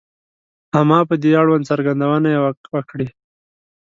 •اما 0.79 0.99
په 1.09 1.15
دې 1.21 1.31
اړوند 1.41 1.63
څرګندونې 1.71 2.29
یې 2.35 2.39
وکړې. 2.75 3.07